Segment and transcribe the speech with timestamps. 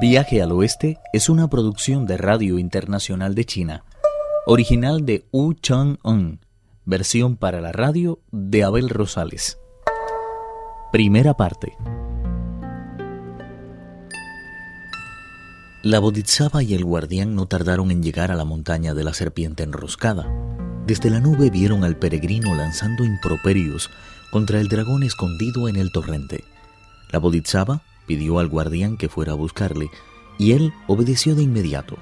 [0.00, 3.84] Viaje al Oeste es una producción de Radio Internacional de China,
[4.44, 6.40] original de Wu Chang-un,
[6.84, 9.56] versión para la radio de Abel Rosales.
[10.90, 11.76] Primera parte.
[15.84, 19.62] La Bodhisattva y el guardián no tardaron en llegar a la montaña de la serpiente
[19.62, 20.26] enroscada.
[20.86, 23.90] Desde la nube vieron al peregrino lanzando improperios
[24.32, 26.42] contra el dragón escondido en el torrente.
[27.12, 29.90] La Bodhisattva pidió al guardián que fuera a buscarle,
[30.38, 31.96] y él obedeció de inmediato.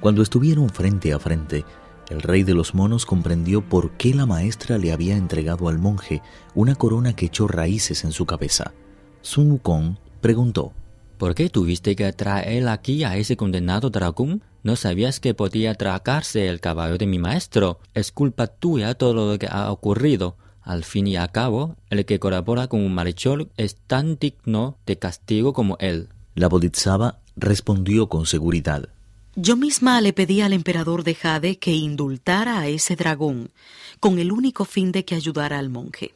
[0.00, 1.64] Cuando estuvieron frente a frente,
[2.08, 6.22] el rey de los monos comprendió por qué la maestra le había entregado al monje
[6.54, 8.72] una corona que echó raíces en su cabeza.
[9.20, 10.72] Sun Wukong preguntó,
[11.18, 14.42] ¿Por qué tuviste que traer aquí a ese condenado dragón?
[14.62, 17.80] ¿No sabías que podía tragarse el caballo de mi maestro?
[17.92, 20.36] Es culpa tuya todo lo que ha ocurrido.
[20.68, 24.98] Al fin y al cabo, el que colabora con un malhechor es tan digno de
[24.98, 26.10] castigo como él.
[26.34, 28.90] La Bodhisattva respondió con seguridad.
[29.34, 33.50] Yo misma le pedí al emperador de Jade que indultara a ese dragón,
[33.98, 36.14] con el único fin de que ayudara al monje.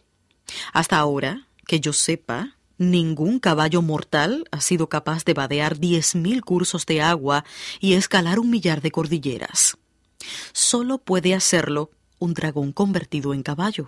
[0.74, 6.44] Hasta ahora, que yo sepa, ningún caballo mortal ha sido capaz de vadear diez mil
[6.44, 7.46] cursos de agua
[7.80, 9.78] y escalar un millar de cordilleras.
[10.52, 13.86] Solo puede hacerlo un dragón convertido en caballo.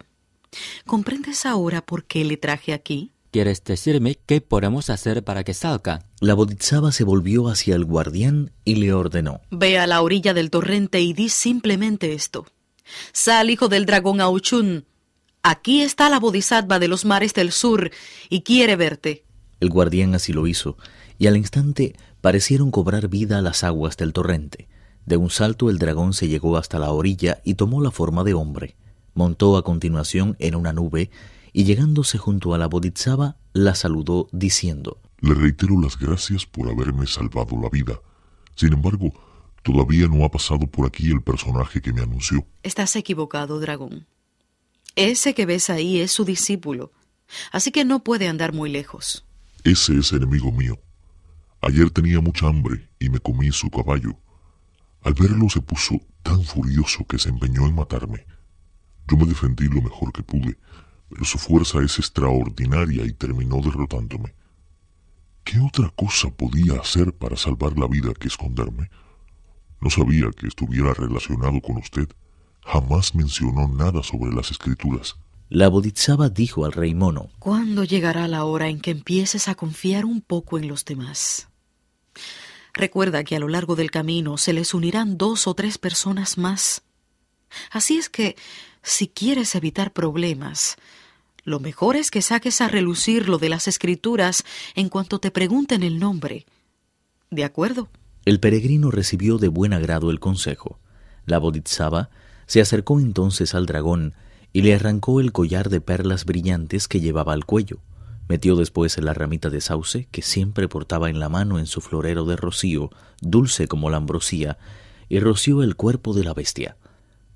[0.87, 3.13] ¿Comprendes ahora por qué le traje aquí?
[3.31, 6.07] ¿Quieres decirme qué podemos hacer para que salga?
[6.21, 9.41] La Bodhisattva se volvió hacia el guardián y le ordenó.
[9.51, 12.47] Ve a la orilla del torrente y di simplemente esto.
[13.13, 14.85] Sal, hijo del dragón Auchun.
[15.43, 17.91] Aquí está la Bodhisattva de los mares del sur
[18.29, 19.25] y quiere verte.
[19.59, 20.77] El guardián así lo hizo,
[21.19, 24.69] y al instante parecieron cobrar vida las aguas del torrente.
[25.07, 28.35] De un salto el dragón se llegó hasta la orilla y tomó la forma de
[28.35, 28.77] hombre.
[29.15, 31.11] Montó a continuación en una nube
[31.53, 37.07] y llegándose junto a la Bodhisattva la saludó diciendo Le reitero las gracias por haberme
[37.07, 38.01] salvado la vida.
[38.57, 39.13] Sin embargo,
[39.63, 42.45] todavía no ha pasado por aquí el personaje que me anunció.
[42.63, 44.07] Estás equivocado, dragón.
[44.97, 46.93] Ese que ves ahí es su discípulo,
[47.53, 49.25] así que no puede andar muy lejos.
[49.65, 50.79] Ese es enemigo mío.
[51.63, 54.17] Ayer tenía mucha hambre y me comí su caballo.
[55.03, 58.27] Al verlo se puso tan furioso que se empeñó en matarme.
[59.09, 60.59] Yo me defendí lo mejor que pude,
[61.09, 64.35] pero su fuerza es extraordinaria y terminó derrotándome.
[65.45, 68.91] ¿Qué otra cosa podía hacer para salvar la vida que esconderme?
[69.81, 72.09] No sabía que estuviera relacionado con usted.
[72.63, 75.17] Jamás mencionó nada sobre las escrituras.
[75.51, 80.07] La Bodhisattva dijo al rey mono, ¿Cuándo llegará la hora en que empieces a confiar
[80.07, 81.49] un poco en los demás?
[82.73, 86.83] Recuerda que a lo largo del camino se les unirán dos o tres personas más.
[87.71, 88.37] Así es que,
[88.85, 90.77] si quieres evitar problemas,
[91.45, 95.83] lo mejor es que saques a relucir lo de las escrituras en cuanto te pregunten
[95.83, 96.47] el nombre.
[97.31, 97.89] ¿De acuerdo?
[98.25, 100.79] El peregrino recibió de buen agrado el consejo.
[101.27, 102.11] La Bodhisattva
[102.47, 104.15] se acercó entonces al dragón
[104.53, 107.79] y le arrancó el collar de perlas brillantes que llevaba al cuello.
[108.29, 112.25] Metió después la ramita de sauce que siempre portaba en la mano en su florero
[112.25, 112.91] de rocío,
[113.21, 114.57] dulce como la ambrosía,
[115.11, 116.77] y roció el cuerpo de la bestia.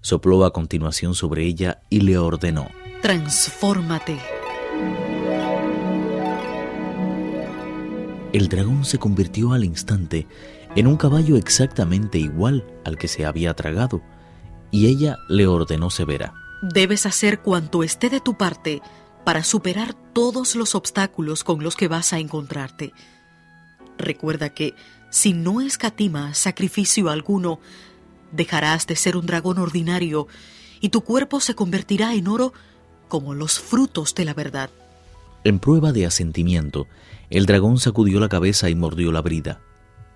[0.01, 2.69] Sopló a continuación sobre ella y le ordenó
[3.03, 4.19] Transfórmate.
[8.33, 10.27] El dragón se convirtió al instante
[10.77, 14.03] en un caballo exactamente igual al que se había tragado,
[14.71, 16.35] y ella le ordenó severa.
[16.63, 18.83] Debes hacer cuanto esté de tu parte
[19.25, 22.93] para superar todos los obstáculos con los que vas a encontrarte.
[23.97, 24.75] Recuerda que,
[25.11, 27.61] si no escatimas sacrificio alguno,
[28.33, 30.27] dejarás de ser un dragón ordinario
[30.81, 32.53] y tu cuerpo se convertirá en oro
[33.09, 34.71] como los frutos de la verdad.
[35.45, 36.87] En prueba de asentimiento,
[37.31, 39.61] el dragón sacudió la cabeza y mordió la brida.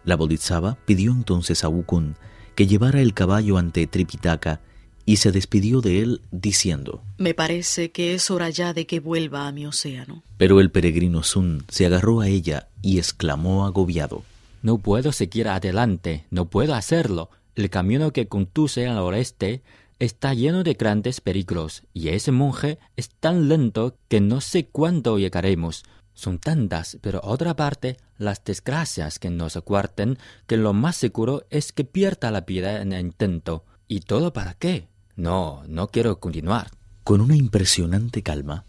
[0.05, 2.17] La Bodhisattva pidió entonces a Wukun
[2.55, 4.61] que llevara el caballo ante Tripitaka
[5.05, 9.49] y se despidió de él diciendo Me parece que es hora ya de que vuelva
[9.49, 10.23] a mi océano.
[10.37, 14.23] Pero el peregrino Sun se agarró a ella y exclamó agobiado
[14.63, 17.31] No puedo seguir adelante, no puedo hacerlo.
[17.55, 19.63] El camino que conduce al oeste
[19.99, 25.19] está lleno de grandes peligros y ese monje es tan lento que no sé cuándo
[25.19, 25.85] llegaremos.
[26.15, 31.73] Son tantas, pero otra parte, las desgracias que nos acuarten, que lo más seguro es
[31.73, 33.65] que pierda la vida en el intento.
[33.87, 34.89] ¿Y todo para qué?
[35.15, 36.71] No, no quiero continuar.
[37.05, 38.65] Con una impresionante calma,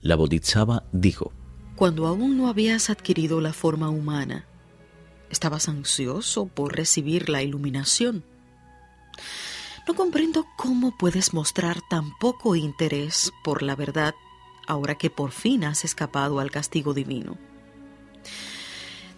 [0.00, 1.32] la Bodhisattva dijo,
[1.76, 4.46] Cuando aún no habías adquirido la forma humana,
[5.32, 8.24] estabas ansioso por recibir la iluminación.
[9.88, 14.14] No comprendo cómo puedes mostrar tan poco interés por la verdad
[14.68, 17.36] ahora que por fin has escapado al castigo divino.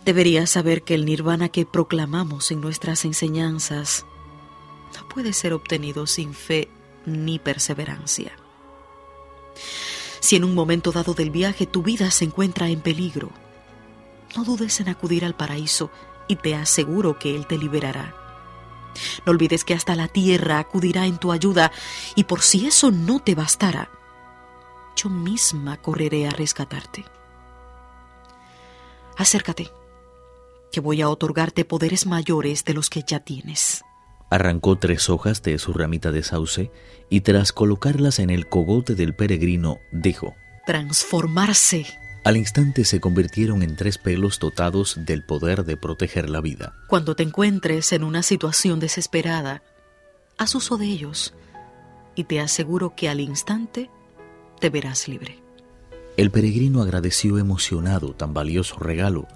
[0.05, 4.07] Deberías saber que el nirvana que proclamamos en nuestras enseñanzas
[4.97, 6.69] no puede ser obtenido sin fe
[7.05, 8.33] ni perseverancia.
[10.21, 13.31] Si en un momento dado del viaje tu vida se encuentra en peligro,
[14.37, 15.91] no dudes en acudir al paraíso
[16.29, 18.15] y te aseguro que Él te liberará.
[19.27, 21.73] No olvides que hasta la tierra acudirá en tu ayuda
[22.15, 23.91] y por si eso no te bastara,
[24.97, 27.05] yo misma correré a rescatarte.
[29.17, 29.71] Acércate,
[30.73, 33.85] que voy a otorgarte poderes mayores de los que ya tienes.
[34.31, 36.73] Arrancó tres hojas de su ramita de sauce
[37.09, 40.35] y tras colocarlas en el cogote del peregrino, dijo,
[40.67, 41.87] Transformarse.
[42.25, 46.75] Al instante se convirtieron en tres pelos dotados del poder de proteger la vida.
[46.89, 49.63] Cuando te encuentres en una situación desesperada,
[50.39, 51.35] haz uso de ellos
[52.15, 53.91] y te aseguro que al instante
[54.59, 55.39] te verás libre.
[56.17, 59.29] El peregrino agradeció emocionado tan valioso regalo,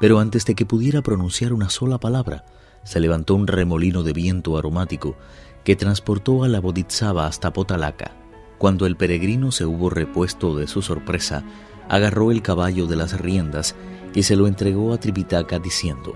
[0.00, 2.44] pero antes de que pudiera pronunciar una sola palabra,
[2.82, 5.16] se levantó un remolino de viento aromático
[5.62, 8.16] que transportó a la Bodhisattva hasta Potalaca.
[8.58, 11.44] Cuando el peregrino se hubo repuesto de su sorpresa,
[11.88, 13.74] agarró el caballo de las riendas
[14.14, 16.14] y se lo entregó a Tripitaka diciendo,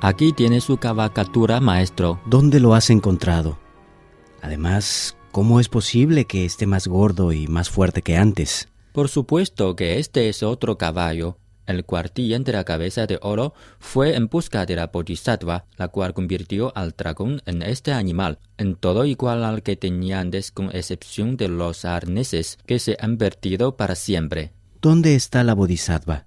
[0.00, 2.20] Aquí tiene su cabalgatura, maestro.
[2.26, 3.58] ¿Dónde lo has encontrado?
[4.42, 8.68] Además, ¿cómo es posible que esté más gordo y más fuerte que antes?
[8.92, 11.38] Por supuesto que este es otro caballo.
[11.66, 16.14] El cuartilla de la cabeza de oro fue en busca de la bodhisattva, la cual
[16.14, 21.36] convirtió al dragón en este animal, en todo igual al que tenía antes con excepción
[21.36, 24.52] de los arneses que se han vertido para siempre.
[24.82, 26.26] ¿Dónde está la bodhisattva?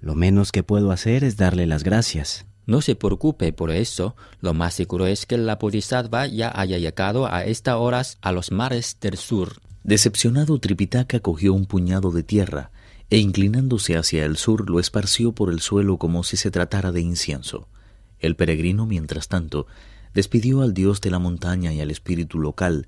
[0.00, 2.46] Lo menos que puedo hacer es darle las gracias.
[2.66, 4.14] No se preocupe por eso.
[4.40, 8.52] Lo más seguro es que la bodhisattva ya haya llegado a estas horas a los
[8.52, 9.54] mares del sur.
[9.84, 12.70] Decepcionado, Tripitaka cogió un puñado de tierra
[13.10, 17.00] e inclinándose hacia el sur lo esparció por el suelo como si se tratara de
[17.00, 17.68] incienso.
[18.20, 19.66] El peregrino, mientras tanto,
[20.12, 22.86] despidió al dios de la montaña y al espíritu local,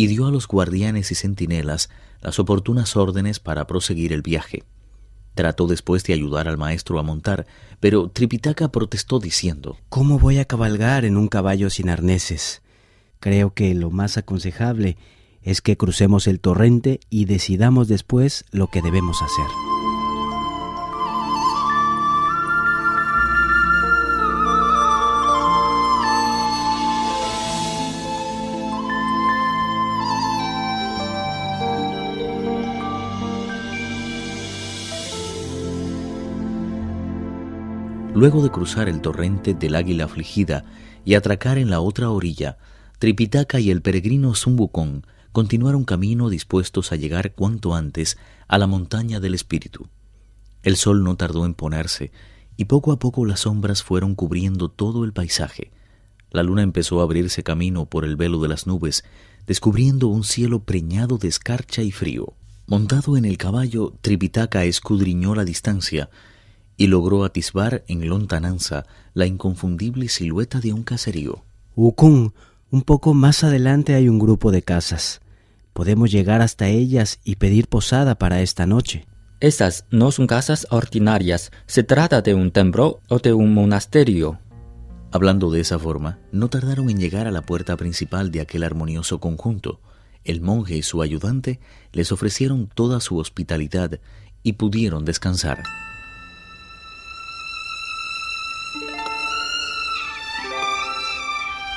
[0.00, 1.90] y dio a los guardianes y centinelas
[2.22, 4.64] las oportunas órdenes para proseguir el viaje.
[5.34, 7.46] Trató después de ayudar al maestro a montar,
[7.80, 12.62] pero Tripitaka protestó diciendo ¿Cómo voy a cabalgar en un caballo sin arneses?
[13.18, 14.96] Creo que lo más aconsejable
[15.42, 19.69] es que crucemos el torrente y decidamos después lo que debemos hacer.
[38.14, 40.64] Luego de cruzar el torrente del águila afligida
[41.04, 42.58] y atracar en la otra orilla,
[42.98, 48.18] Tripitaka y el peregrino Zumbukon continuaron camino dispuestos a llegar cuanto antes
[48.48, 49.86] a la montaña del espíritu.
[50.64, 52.10] El sol no tardó en ponerse,
[52.56, 55.70] y poco a poco las sombras fueron cubriendo todo el paisaje.
[56.32, 59.04] La luna empezó a abrirse camino por el velo de las nubes,
[59.46, 62.34] descubriendo un cielo preñado de escarcha y frío.
[62.66, 66.10] Montado en el caballo, Tripitaka escudriñó la distancia
[66.80, 71.44] y logró atisbar en lontananza la inconfundible silueta de un caserío.
[71.74, 72.32] Ukun,
[72.70, 75.20] un poco más adelante hay un grupo de casas.
[75.74, 79.06] Podemos llegar hasta ellas y pedir posada para esta noche.
[79.40, 84.38] Esas no son casas ordinarias, se trata de un templo o de un monasterio.
[85.12, 89.20] Hablando de esa forma, no tardaron en llegar a la puerta principal de aquel armonioso
[89.20, 89.80] conjunto.
[90.24, 91.60] El monje y su ayudante
[91.92, 94.00] les ofrecieron toda su hospitalidad
[94.42, 95.62] y pudieron descansar.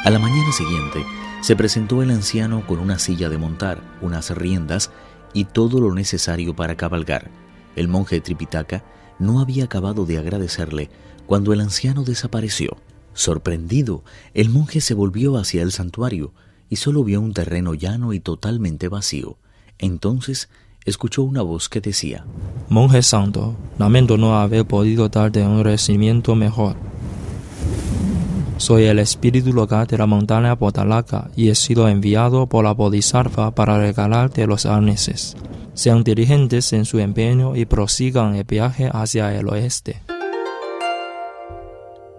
[0.03, 1.05] A la mañana siguiente
[1.39, 4.91] se presentó el anciano con una silla de montar, unas riendas
[5.33, 7.31] y todo lo necesario para cabalgar.
[7.77, 8.83] El monje Tripitaka
[9.17, 10.89] no había acabado de agradecerle
[11.25, 12.75] cuando el anciano desapareció.
[13.13, 16.33] Sorprendido, el monje se volvió hacia el santuario
[16.67, 19.37] y solo vio un terreno llano y totalmente vacío.
[19.77, 20.49] Entonces
[20.83, 22.25] escuchó una voz que decía,
[22.67, 26.75] Monje santo, lamento no haber podido darte un recibimiento mejor.
[28.63, 33.53] Soy el espíritu local de la montaña Potalaca y he sido enviado por la Bodhisattva
[33.53, 35.35] para regalarte los arneses.
[35.73, 40.01] Sean diligentes en su empeño y prosigan el viaje hacia el oeste.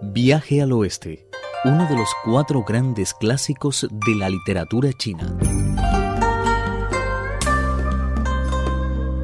[0.03, 1.27] Viaje al oeste,
[1.63, 5.35] uno de los cuatro grandes clásicos de la literatura china.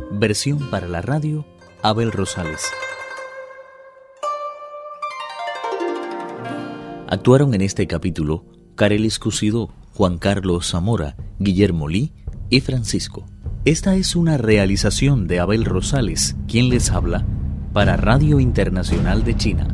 [0.09, 1.45] Versión para la radio,
[1.83, 2.63] Abel Rosales.
[7.11, 12.13] Actuaron en este capítulo Carelis Cusido, Juan Carlos Zamora, Guillermo Lee
[12.49, 13.25] y Francisco.
[13.65, 17.25] Esta es una realización de Abel Rosales, quien les habla,
[17.73, 19.67] para Radio Internacional de China.